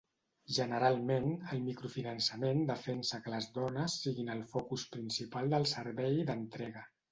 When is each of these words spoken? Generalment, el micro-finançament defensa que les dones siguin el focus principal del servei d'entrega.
Generalment, 0.55 1.27
el 1.55 1.61
micro-finançament 1.65 2.63
defensa 2.71 3.21
que 3.27 3.35
les 3.35 3.49
dones 3.59 3.99
siguin 4.07 4.35
el 4.39 4.43
focus 4.57 4.89
principal 4.99 5.55
del 5.55 5.71
servei 5.77 6.21
d'entrega. 6.33 6.87